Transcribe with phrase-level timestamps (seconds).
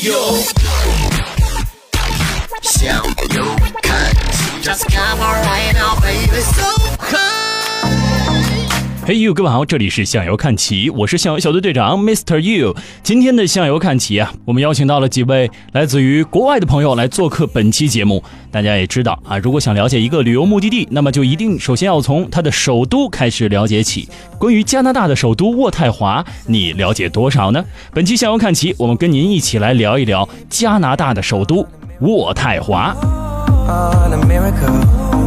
[0.00, 0.38] 呦，
[2.62, 3.44] 向右
[3.82, 6.81] 看齐，Just come on right now, baby, so high。
[9.04, 12.38] 嘿、，you，各位好，这里是向游看齐，我是向游小队队长 Mr.
[12.38, 12.76] You。
[13.02, 18.22] 今天的向游看齐啊，我们邀请到了几位来自于国外的朋友来做客本期节目。
[18.52, 24.08] 大家也知道啊，如果想了解一个旅游目的地，那么就一定首先要从它的首都开始了解起。
[24.38, 27.64] 关于加拿大的首都渥太华，你了解多少呢？
[27.92, 31.66] 本期向游看齐，我们跟您一起来聊一聊加拿大的首都
[32.00, 32.94] 渥太华。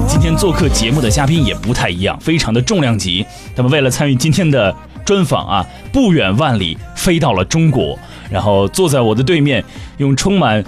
[0.08, 3.26] 今天做客节目的嘉宾也不太一样，非常的重量级。
[3.56, 7.98] 他们为了参与今天的专访啊，不远万里飞到了中国，
[8.30, 9.64] 然后坐在我的对面，
[9.98, 10.64] 用充满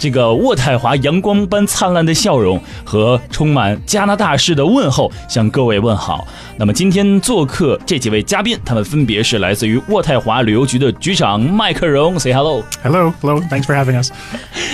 [0.00, 6.26] 这个渥太华阳光般灿烂的笑容和充满加拿大式的问候向各位问好。
[6.56, 12.64] 那么今天做客这几位嘉宾，他们分别是来自于渥太华旅游局的局长麦克荣，say hello。
[12.82, 13.40] Hello, hello.
[13.50, 14.10] Thanks for having us.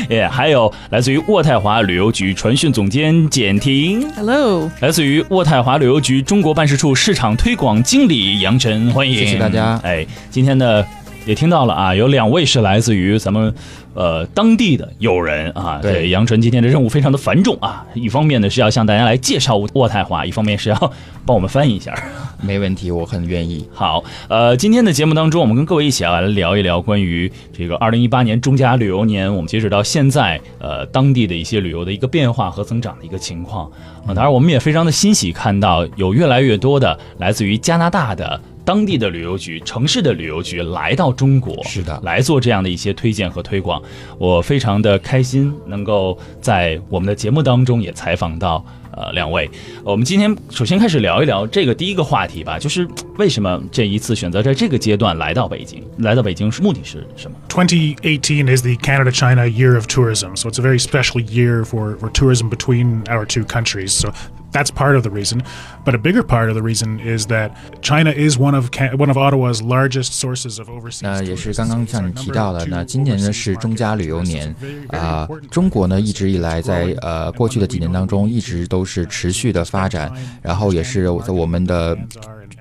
[0.08, 9.80] 也、 yeah, 还有来自于渥太华旅游局传讯总监简婷 Hello，来自于渥太华旅游局中国办事处市场推广经理杨晨，欢迎，谢谢大家。
[9.82, 10.84] 哎，今天呢
[11.26, 13.52] 也听到了啊，有两位是来自于咱们
[13.94, 15.80] 呃当地的友人啊。
[15.82, 20.92] 对，杨晨今天的任务非常的繁重啊，一方面呢是要向大家来介绍渥太华，一方面是要
[21.26, 21.92] 帮我们翻译一下。
[22.40, 23.66] 没问题，我很愿意。
[23.72, 33.68] 好，呃，今天的节目当中，我们跟各位一起来聊一聊关于这个二零一八年中加旅游年，我们截止到现在，呃，当地的一些旅游的一个变化和增长的一个情况。
[34.06, 43.80] 啊，当然，我们也非常的欣喜看到有越来越多的来自于加拿大的当地的旅游局、城市的旅游局来到中国，是的，来做这样的一些推荐和推广。
[44.18, 48.62] 我非常的开心，能够在我们的节目当中也采访到。
[48.96, 49.50] 呃，两位，
[49.84, 55.82] 我们今天首先开始聊一聊这个第一个话题吧，就是为什么这一次选择在这个阶段来到北京？
[55.98, 62.48] 来到北京是目的是什么？2018 is the Canada-China Year of Tourism, so it's a very special year for, for tourism
[62.48, 63.90] between our two countries.
[63.90, 64.14] So
[64.51, 65.43] that's part of the reason.
[65.85, 67.51] But a bigger part of the reason is that
[67.81, 71.01] China is one of one of Ottawa's largest sources of overseas.
[71.03, 74.49] 那也是刚刚像你提到的，那今年呢是中加旅游年
[74.89, 81.97] 啊、呃，中国呢一直以来在呃过去的几年当中一直都是持续的发展，然后也是在我们的。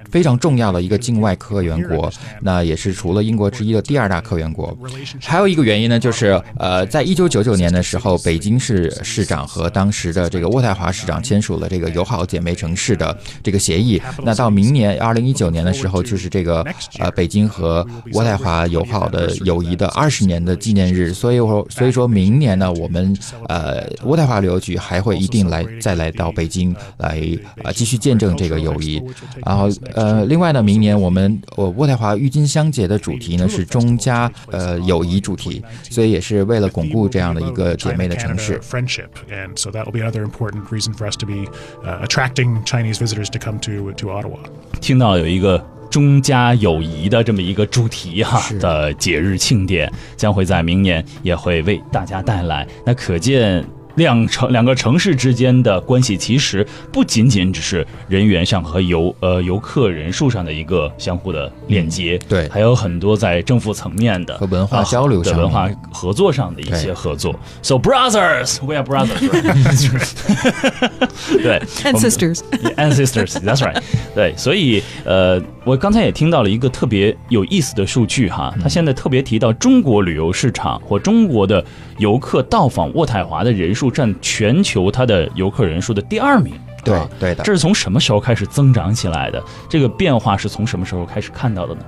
[0.10, 2.12] 非常重要的一个境外客源国，
[2.42, 4.76] 那也是除了英国之一的第二大客源国。
[5.22, 14.02] 还有一个原因呢，就是呃，在一九九九年的时候，北京市市长和当时的这个渥太华市长签署了这个友好姐妹城市的这个协议。
[14.24, 16.66] 那到明年二零一九年的时候，就是这个
[17.00, 21.14] 呃北京和渥太华友好的友谊的二十年的纪念日。
[21.14, 23.16] 所以说，所以说明年呢，我们
[23.48, 27.22] 呃渥太华旅游局还会一定来再来到北京来
[27.58, 29.02] 啊、呃、继续见证这个友谊，
[29.46, 30.05] 然后呃。
[30.06, 38.60] 呃，另外呢，明年我们呃渥太华郁金香节的主题呢是中加呃友谊主题，所以也是为了巩固这样的一个姐妹的城市。
[38.60, 41.48] friendship, and so that will be another important reason for us to be
[41.84, 44.38] uh, attracting Chinese visitors to come to to Ottawa.
[44.80, 53.66] 听到有一个中加友谊的这么一个主题哈的节日庆典，将会在明年也会为大家带来，那可见。
[53.96, 67.38] 两城两个城市之间的关系，其实不仅仅只是人员上和游呃游客人数上的一个相互的链接，嗯、对，还有很多在政府层面的和文化交流上、啊、的文化合作上的一些合作。
[67.62, 69.20] So brothers, we are brothers.
[71.42, 72.40] 对 and sisters,
[72.78, 73.34] and sisters.
[73.40, 73.82] That's right.
[74.14, 81.64] 对，所以呃，我刚才也听到了一个特别有意思的数据哈，他现在特别提到中国旅游市场或中国的
[81.98, 83.86] 游客到访渥太华的人数。
[83.96, 86.54] 占全球它的游客人数的第二名，
[86.84, 89.42] 对对的，这是从什么时候开始增长起来的？
[89.70, 91.82] 这个变化是从什么时候开始看到的呢？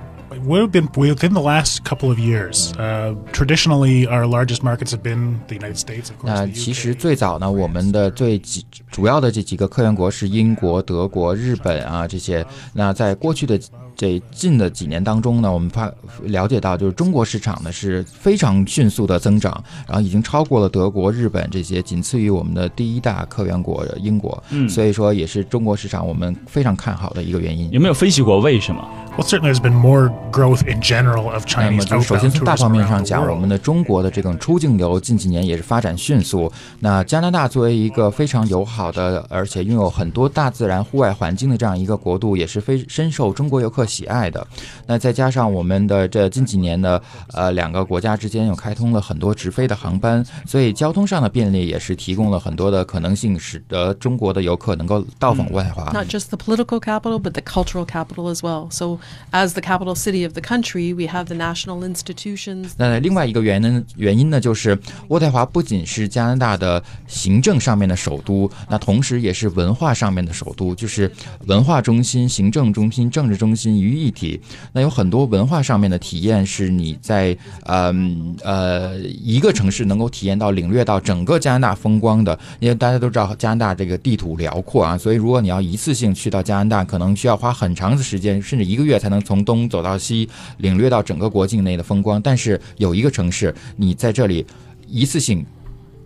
[0.46, 2.72] We've been within the last couple of years.
[2.78, 6.34] Uh, traditionally, our largest markets have been the United States, of course.
[6.34, 12.46] 那其实最早呢，我们的最几主要的这几个客源国是英国、德国、日本啊这些。
[12.72, 13.58] 那在过去的
[13.98, 15.90] 这近的几年当中呢，我们发
[16.22, 19.52] 了解到，就是中国市场呢是非常迅速的增长，
[19.88, 24.40] 然后已经超过了德国、日本这些，仅次于我们的第一大客源国英国。
[24.50, 27.68] 嗯，所以说也是中国市场我们非常看好的一个原因。
[27.72, 36.52] 有没有分析过为什么？Well, certainly there's been more growth in general of 那么 Chinese 就是首先从大方面上讲，我们的中国的这种出境游近几年也是发展迅速。
[36.78, 44.46] 那加拿大作为一个非常友好的，而且拥有很多大自然户外环境的这样一个国度，也是非深受中国游客喜爱的。
[44.86, 47.02] 那再加上我们的这近几年的
[47.32, 55.90] 呃两个国家之间又开通了很多直飞的航班，所以交通上的便利也是提供了很多的可能性，使得中国的游客能够到访渥太华。
[55.92, 58.70] Not just the political capital, but the cultural capital as well.
[58.70, 58.98] So,
[59.32, 62.72] as the capital city of the country, we have the national institutions.
[62.76, 71.10] 那另外一个原因原因呢，就是渥太华不仅是加拿大的行政上面的首都，那同时也是文化上面的首都，就是
[71.46, 74.40] 文化中心、行政中心、政治中心于一体。
[74.72, 77.36] 那有很多文化上面的体验是你在
[77.66, 82.38] 嗯呃一个城市能够体验到、领略到整个加拿大风光的。
[82.60, 90.28] 因为大家都知道加拿大这个地图辽阔啊，所以如果你要一次性去到加拿大，可能需要花很长的时间，甚至一个月才能从东走到西，
[90.58, 92.20] 领略到整个国境内的风光。
[92.20, 94.44] 但是有一个城市，你在这里
[94.86, 95.44] 一次性。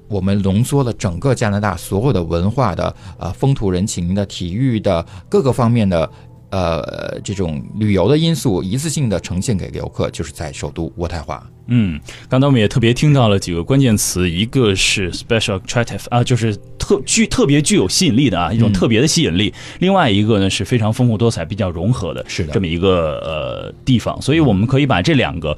[0.08, 6.10] 我们浓缩了整个加拿大所有的文化的、呃风土人情的、体育的各个方面的，
[6.52, 11.44] 呃这种旅游的因素，一次性的呈现给游客，就是在首都渥太华。
[11.66, 24.20] 嗯，刚才我们也特别听到了几个关键词，一个是 special attractive 啊，就是特具特别具有吸引力的啊，一种特别的吸引力；另外一个呢是非常丰富多彩、比较融合的，是的这么一个呃地方。
[24.22, 25.56] 所以我们可以把这两个。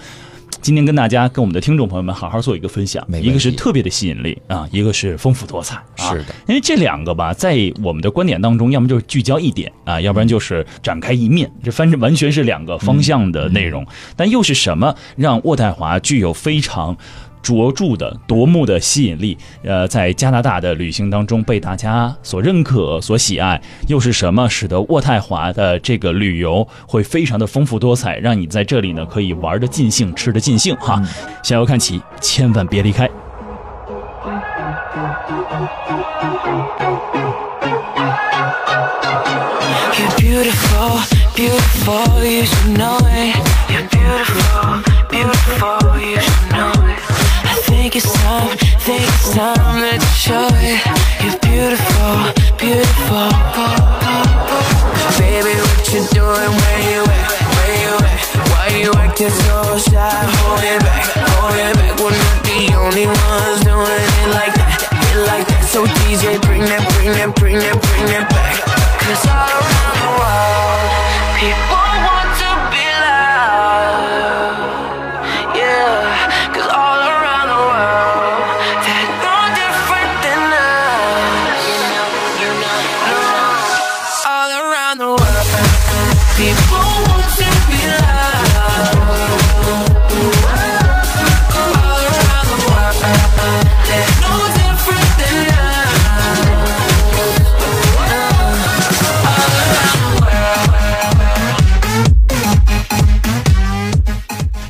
[0.65, 6.09] 今天跟大家、跟我们的听众朋友们好好做一个分享，一个是特别的吸引力啊，一个是丰富多彩啊。
[6.09, 13.87] 是的，因为这两个吧，在我们的观点当中，要么就是聚焦一点啊，要不然就是展开一面，这反正完全是两个方向的内容。
[14.17, 16.97] 但又是什么让渥太华具有非常
[17.45, 19.37] 卓著的夺目的吸引力？
[19.63, 31.03] 呃，在加拿大的旅行当中被大家所认可、所喜爱，又是什么使得渥太华的这个旅游会非常的丰富多彩，让你在这里呢可以玩的尽兴、吃的尽兴哈？
[31.43, 33.09] 向右看齐，千万别离开。
[39.97, 40.99] You're beautiful,
[41.35, 43.37] beautiful, you should know it.
[43.69, 44.44] You're beautiful, beautiful,
[47.95, 51.14] I think it's time, think it's time that you show it.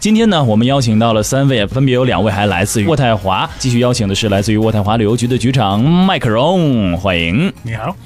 [0.01, 7.97] 今天呢，我们邀请到了三位，分别有两位还来自于渥太华，继续邀请的是来自于渥太华旅游局的局长麦克荣，欢迎；你好。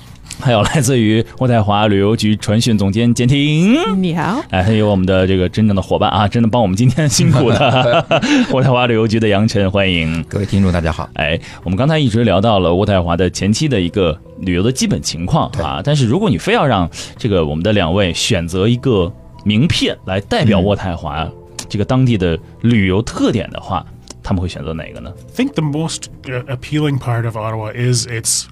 [0.41, 4.41] 还有来自于渥太华旅游局传讯总监简婷，你好。
[4.51, 8.07] 哎，还有我们的这个真正的伙伴啊，真的帮我们今天辛苦的
[8.51, 10.23] 渥太华旅游局的杨晨，欢迎。
[10.25, 11.09] 各位听众，大家好。
[11.15, 19.13] 哎，我们刚才一直聊到了渥太华的前期的一个旅游的基本情况啊，但是如果你非要让这个我们的两位选择一个
[19.45, 21.29] 名片来代表渥太华、
[21.69, 23.85] 这个当地的旅游特点的话，
[24.23, 28.45] 他们会选择哪个呢？I think the most uh, appealing part of Ottawa is its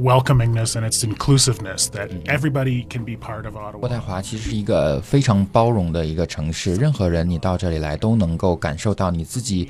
[0.00, 3.88] welcomingness and its inclusiveness that everybody can be part of 渥 Ottawa.
[3.88, 9.68] 太华其实是一个非常包容的一个城市，任何人你到这里来都能够感受到你自己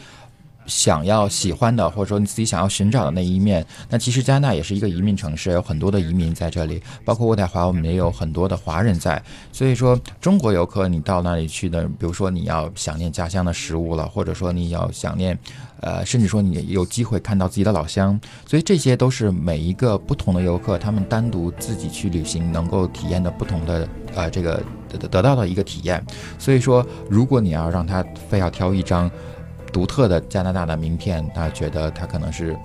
[0.65, 3.65] 想要喜欢的，或者说你自己想要寻找的那一面。
[3.89, 9.21] 那其实加拿大也是一个移民城市，有很多的移民在这里，包括渥太华，我们也有很多的华人在。
[9.51, 15.37] 所以说，中国游客你到那里去的，比如说你要想念家乡的食物了，或者说你要想念。
[15.81, 26.01] 呃，甚至说你有机会看到自己的老乡，所以这些都是每一个不同的游客，他们单独自己去旅行能够体验的不同的呃这个得得到的一个体验。
[26.39, 29.11] 所以说，如果你要让他非要挑一张
[29.73, 32.55] 独特的加拿大的名片，他觉得他可能是。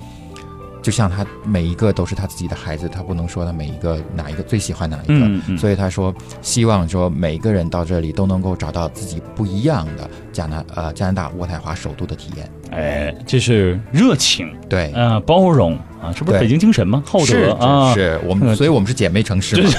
[0.80, 12.48] 就像他每一个都是他自己的孩子，他不能说他每一个哪一个最喜欢哪一个，嗯嗯所以他说希望说每一个人到这里都能够找到自己不一样的加拿呃加拿大渥太华首都的体验。
[12.70, 17.02] 哎，这是热情，对，呃，包容啊，这不是北京精神吗？
[17.04, 19.70] 厚是德啊，是我们，所以我们是姐妹城市嘛。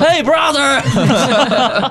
[0.00, 0.82] 嘿， brother，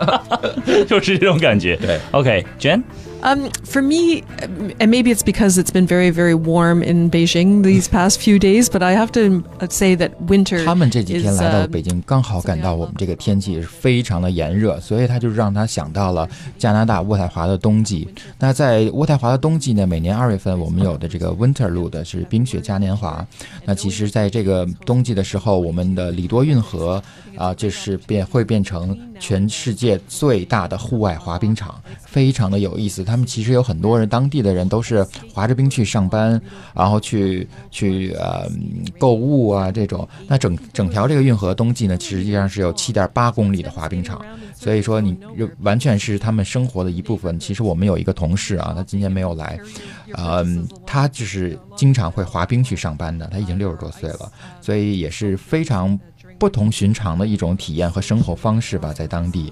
[0.85, 1.77] 就是这种感觉。
[1.77, 2.83] 对，OK，Jen，
[3.21, 7.89] Um, for me, um, and maybe it's because it's been very, very warm in Beijing these
[7.89, 18.07] past few days, but I have to uh, say that winter 他们这几天来到 uh, 了北京，刚好感到我们这个天气是非常的炎热，所以他就让他想到了加拿大渥太华的冬季。
[18.39, 23.27] 那在渥太华的冬季呢，每年二月份我们有的这个 Winterlude 是冰雪嘉年华。
[23.65, 27.03] 那其实，在这个冬季的时候，我们的里多运河
[27.35, 33.03] 啊，就是变会变成全世界最大的户外滑冰场，非常的有意思。
[33.09, 36.39] 他们其实有很多人，当地的人都是滑着冰去上班，
[36.75, 40.07] 然后去去呃嗯购物啊这种。
[40.27, 44.21] 那整整条这个运河冬季呢，实际上是有七点八公里的滑冰场，
[44.53, 45.17] 所以说你
[45.61, 47.39] 完全是他们生活的一部分。
[47.39, 49.59] 其实我们有一个同事啊，他今天没有来，
[50.15, 55.99] 嗯，他就是经常会滑冰去上班的，他已经六十多岁了，所以也是非常
[56.37, 59.51] 不同寻常的一种体验和生活方式吧，在当地。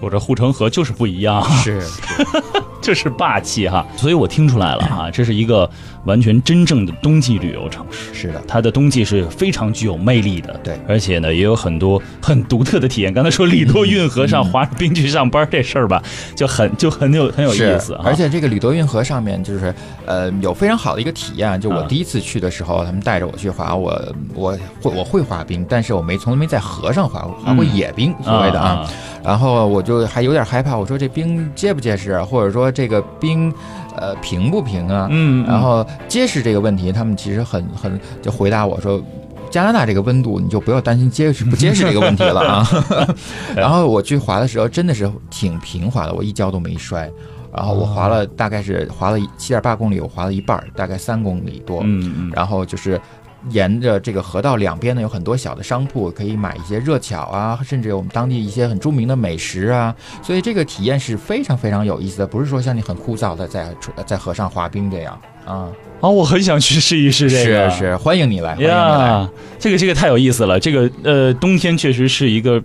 [0.00, 1.82] 我这护城河就是不一样，是，
[2.80, 3.86] 这是霸气哈。
[3.96, 5.68] 所以我听出来了哈，这是一个
[6.04, 8.12] 完全真正的冬季旅游城市。
[8.12, 13.12] 是的，它的冬季是非常具有魅力的，对而且呢也有很多很独特的体验。
[13.12, 16.02] 刚才说里多运河上滑着冰去上班这事儿吧，
[16.34, 17.94] 就很就很有很有意思。
[18.04, 19.74] 而且这个里多运河上面就是
[20.06, 21.60] 呃有非常好的一个体验。
[21.60, 28.68] 就我啊第一次去的时候，他们带着我去滑，我我会我会滑冰，但是我没从来没在河上滑过，滑过嗯野冰，所谓的啊。
[28.70, 28.90] 啊
[29.22, 33.52] 然后我就还有点害怕，我说这冰结不结实啊，或者说这个冰
[33.96, 35.08] 呃平不平啊？
[35.10, 39.02] 嗯，然后结实这个问题，他们其实很很就回答我说。
[39.50, 42.64] 加拿大这个温度，你就不要担心结实不结实这个问题了啊。
[43.56, 47.10] 然后我去滑的时候，真的是挺平滑的，我一跤都没摔。
[47.52, 51.80] 然后我滑了大概是滑了七点八公里，我滑了一半儿，大概三公里多。
[51.82, 53.00] 嗯嗯然后就是
[53.48, 59.94] 沿着这个河道两边呢，有很多小的商铺，可以买一些热巧啊，甚至有我们当地一些很著名的美食啊。
[60.22, 63.74] 所以这个体验是非常非常有意思的，不是说像你很枯燥的在
[64.06, 65.68] 在河上滑冰这样啊。
[66.00, 69.08] 啊，我很想去试一试这个，是是，欢迎你来，欢迎你来。
[69.08, 70.60] 呀，这个这个太有意思了。
[70.60, 72.62] 这个呃，冬天确实是一个。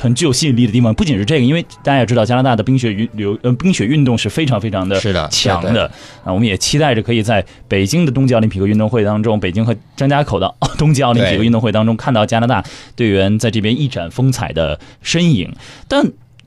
[0.00, 5.90] 很具有吸引力的地方，不仅是这个，因为大家也知道，加拿大的冰雪运流呃冰雪运动是非常非常的是的强的
[6.24, 6.32] 啊。
[6.32, 12.64] 我们也期待着可以在北京的冬季奥林匹克运动会当中，北京和张家口的 冬季奥林匹克运动会当中，看到加拿大
[12.96, 15.52] 队员在这边一展风采的身影。
[15.88, 16.04] 但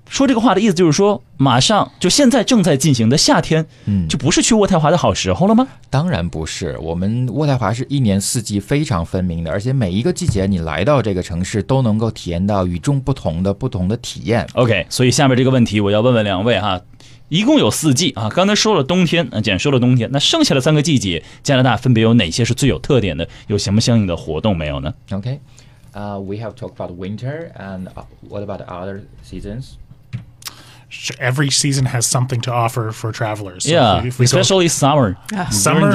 [0.09, 5.67] 说这个话的意思就是说，马上就现在正在进行的夏天，嗯，就不是去渥太华的好时候了吗？
[5.89, 14.47] 当然不是，我们渥太华是一年四季非常分明的，而且每一个季节你来到这个城市都能够体验到与众不同的不同的体验。
[14.53, 16.81] OK，所以下面这个问题我要问问两位哈，
[17.29, 23.27] 一共有四季啊，刚才说了冬天，啊，简说了冬天，那剩下的三个季节，加拿大分别有哪些是最有特点的？
[23.47, 25.39] 有什么相应的活动没有呢？Okay,
[25.93, 29.75] uh, we have talked about winter, and uh, what about the other seasons?
[31.19, 33.65] every season has something to offer for travelers.
[33.65, 35.17] Yeah especially summer.
[35.51, 35.91] Summer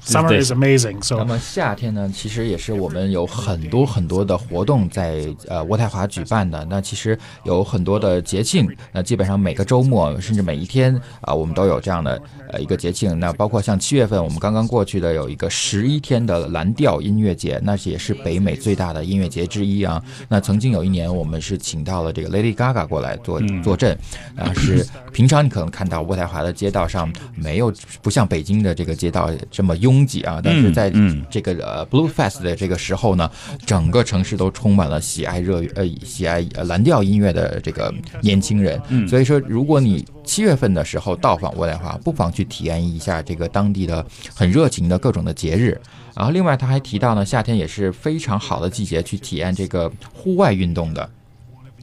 [0.00, 1.02] summer is amazing.
[1.02, 6.66] So 那么夏天呢其实也是我们有很多很多的活动在呃渥太华举办的。
[6.70, 12.20] 那其实有很多的节庆那基本上每个周末甚至每一天啊我们都有这样的
[12.50, 13.18] 呃一个节庆。
[13.18, 20.02] 那包括像七月份我们刚刚过去的有一个十一天的蓝调音乐节那也是北美最大的音乐节之一啊。
[20.28, 23.96] 那曾经有一年我们是请到了这个 lady gaga 过来坐坐镇。
[24.40, 33.30] 啊是平常你可能看到渥太华的街道上没有不像北京的这个街道这么拥挤啊，但是在嗯这个呃 Blue Fest 的这个时候呢，
[33.66, 37.92] 整个城市都充满了喜爱热呃喜爱呃蓝调音乐的这个
[38.22, 38.80] 年轻人。
[38.88, 44.04] 嗯所以说，如果你七月份的时候到访渥太华，不妨去体验一下这个当地的
[44.34, 45.80] 很热情的各种的节日。
[46.14, 51.10] 然后，另外他还提到呢，夏天也是非常好的季节去体验这个户外运动的。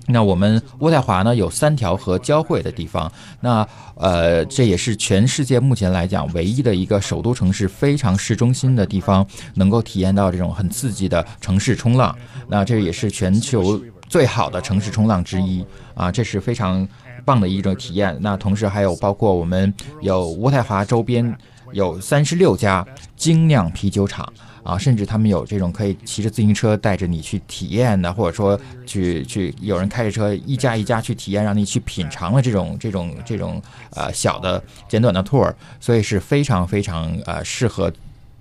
[0.08, 3.12] 那我们渥太华呢有三条河交汇的地方，
[3.42, 12.16] 那呃这也是全世界目前来讲唯一的一个首都城市非常市中心的地方，能够体验到这种很刺激的城市冲浪。
[12.48, 16.88] 那这也是全球最好的城市冲浪之一啊，这是非常
[17.26, 18.18] 棒的一种体验。
[18.22, 21.36] 那同时还有包括我们有渥太华周边
[21.72, 22.86] 有三十六家
[23.16, 24.28] 精酿啤酒厂。
[24.64, 33.62] 啊，甚至他们有这种可以骑着自行车带着你去体验的，或者说去去有人开着车一家一家去体验，让你去品尝了这种这种这种
[33.92, 35.50] 呃小的简短的 tour，
[35.80, 37.90] 所以是非常非常呃适合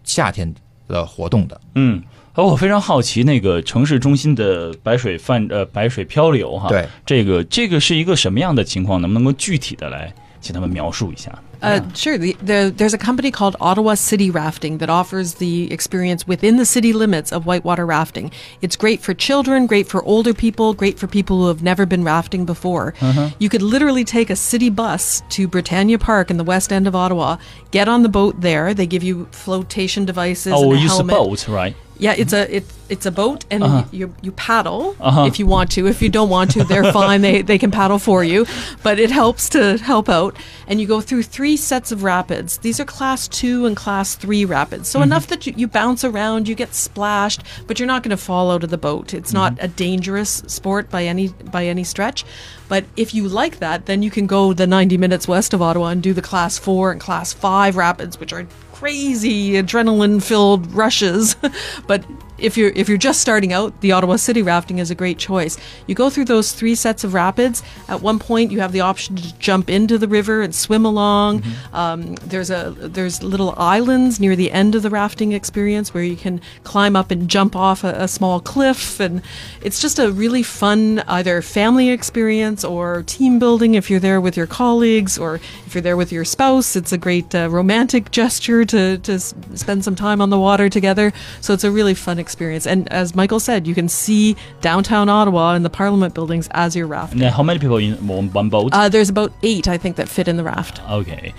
[0.02, 0.52] 夏天
[0.88, 1.60] 的活动的。
[1.76, 2.02] 嗯，
[2.35, 9.01] 而我非常好奇那个城市中心的白水泛呃白水漂流哈，对，这个这个是一个什么样的情况？
[9.01, 11.31] 能不能够具体的来 请他们描述一下。
[11.61, 12.17] Uh, sure.
[12.17, 16.65] The, the, there's a company called Ottawa City Rafting that offers the experience within the
[16.65, 18.31] city limits of whitewater rafting.
[18.63, 22.03] It's great for children, great for older people, great for people who have never been
[22.03, 22.95] rafting before.
[23.37, 26.95] You could literally take a city bus to Britannia Park in the west end of
[26.95, 27.37] Ottawa,
[27.69, 28.73] get on the boat there.
[28.73, 31.15] They give you flotation devices Oh, and a we use a helmet.
[31.15, 31.75] boat, right?
[31.98, 33.84] Yeah, it's a it, it's a boat, and Uh-huh.
[33.90, 35.24] you you paddle Uh-huh.
[35.24, 35.86] if you want to.
[35.86, 37.22] If you don't want to, they're fine.
[37.22, 38.46] They they can paddle for you,
[38.82, 40.36] but it helps to help out.
[40.68, 42.58] And you go through three sets of rapids.
[42.58, 46.48] These are class two and class three rapids, so enough that you, you bounce around,
[46.48, 49.14] you get splashed, but you're not going to fall out of the boat.
[49.14, 52.24] It's not a dangerous sport by any by any stretch.
[52.68, 55.86] But if you like that, then you can go the 90 minutes west of Ottawa
[55.90, 58.44] and do the class four and class five rapids, which are
[58.78, 61.36] crazy adrenaline filled rushes.
[61.86, 62.04] but
[62.38, 65.56] if you're if you're just starting out, the Ottawa City rafting is a great choice.
[65.86, 67.62] You go through those three sets of rapids.
[67.88, 71.42] At one point, you have the option to jump into the river and swim along.
[71.72, 76.16] Um, there's a there's little islands near the end of the rafting experience where you
[76.16, 79.22] can climb up and jump off a, a small cliff, and
[79.62, 84.36] it's just a really fun either family experience or team building if you're there with
[84.36, 86.76] your colleagues or if you're there with your spouse.
[86.76, 91.12] It's a great uh, romantic gesture to to spend some time on the water together.
[91.40, 92.25] So it's a really fun experience.
[92.66, 96.86] And as Michael said, you can see downtown Ottawa and the Parliament buildings as you're
[96.86, 97.20] rafting.
[97.20, 98.70] Now, how many people in one one boat?
[98.72, 100.80] Uh, there's about eight, I think, that fit in the raft.
[100.88, 101.32] OK，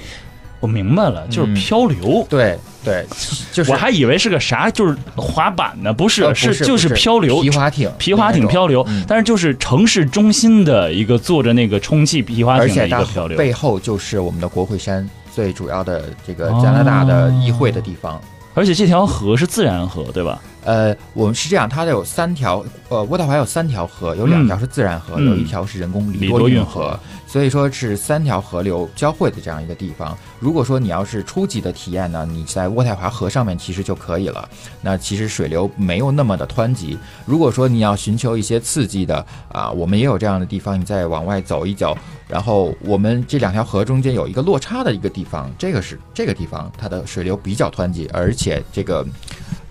[0.60, 2.25] 我明白了，就是漂流。
[2.29, 3.06] 对对，
[3.51, 13.38] 就是我还以为是个啥，就是滑板呢，不是，呃不是就是漂流皮划艇皮划艇漂流，嗯但是就是城市中心的一个坐着那个充气皮划艇的一个漂流。
[13.38, 18.22] 背后就是我们的国会山最主要的这个加拿大的议会的地方。
[18.57, 20.41] 而且这条河是自然河，对吧？
[20.65, 30.17] 呃，我们是这样，它有三条，呃，渥太华有三条河，有两条是自然河，嗯有一条是人工里里多运河，所以说是三条河流交汇的这样一个地方。
[30.39, 34.49] 如果说你要是初级的体验呢，你在渥太华河上面其实就可以了。
[34.81, 36.97] 那其实水流没有那么的湍急。
[37.27, 41.95] 如果说你要寻求一些刺激的啊，我们也有这样的地方，你再往外走一走，
[42.28, 49.06] 然后我们这两条河中间有一个落差的一个地方，这个是这个地方它的水流比较湍急，而且这个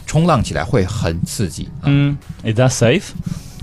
[0.06, 1.64] 冲浪起来会很刺激。
[1.82, 3.12] 啊嗯，Is that safe？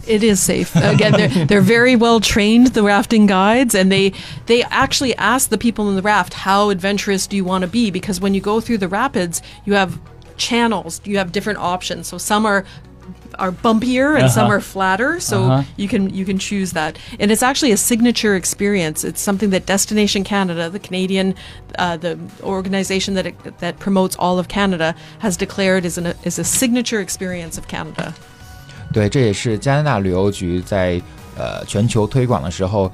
[0.07, 0.75] It is safe.
[0.75, 4.15] Again, they're they're very well trained, the rafting guides, and they
[4.47, 7.91] they actually ask the people in the raft how adventurous do you want to be
[7.91, 9.99] because when you go through the rapids, you have
[10.39, 12.09] channels, you have different options.
[12.09, 12.65] So some are
[13.39, 14.57] are bumpier and some Uh-huh.
[14.57, 15.63] are flatter, so Uh-huh.
[15.77, 16.97] you can you can choose that.
[17.21, 19.05] And it's actually a signature experience.
[19.05, 21.35] It's something that Destination Canada, the Canadian
[21.79, 26.39] uh, the organization that it, that promotes all of Canada, has declared is an is
[26.39, 28.13] a signature experience of Canada.
[28.93, 31.01] 对，这也是加拿大旅游局在
[31.37, 32.91] 呃全球推广的时候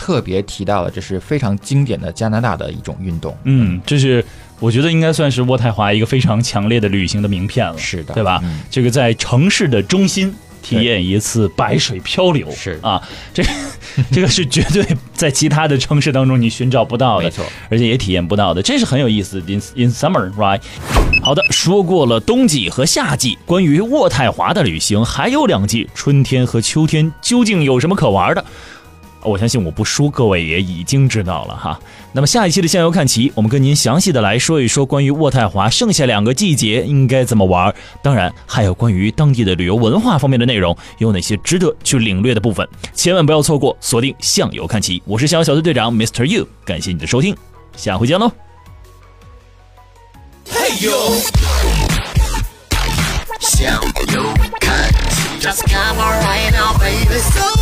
[0.00, 3.36] 特别提到了，这是非常经典的加拿大的一种运动。
[3.44, 4.24] 嗯，这是
[4.58, 8.40] 我觉得应该算是渥太华一个非常强烈的旅行的名片了，是的对吧？
[8.42, 13.42] 嗯这个在城市的中心体验一次白水漂流，是啊，这
[14.10, 14.82] 这个是绝对
[15.12, 19.52] 在其他的城市当中你寻找不到的，没错，而且也体验不到的，这是很有意思的。
[19.52, 20.62] In in summer, right？
[21.22, 28.42] 好的，说过了冬季和夏季，关于渥太华的旅行还有两季，春天和秋天究竟有什么可玩的？
[29.22, 31.78] 我相信我不输，各位也已经知道了哈。
[32.12, 45.02] 那么下一期的向游看齐，我们跟您详细的来说一说关于渥太华剩下两个季节应该怎么玩，当然还有关于当地的旅游文化方面的内容，有哪些值得去领略的部分，千万不要错过，锁定向游看齐。
[45.04, 46.24] 我是向游小队队长 Mr.
[46.24, 47.36] You，感谢你的收听，
[47.76, 48.32] 下回见喽。
[53.38, 53.72] 向
[54.14, 54.22] 右
[54.60, 57.59] 看齐，Just come right now, baby.